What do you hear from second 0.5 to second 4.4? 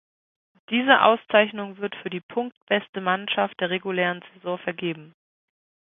Diese Auszeichnung wird für die punktbeste Mannschaft der regulären